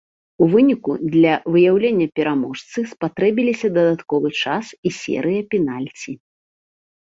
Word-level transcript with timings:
У 0.43 0.45
выніку 0.51 0.91
для 1.15 1.33
выяўлення 1.55 2.07
пераможцы 2.19 2.79
спатрэбіліся 2.93 3.67
дадатковы 3.77 4.29
час 4.47 4.65
і 4.89 4.95
серыя 5.01 5.41
пенальці. 5.53 6.11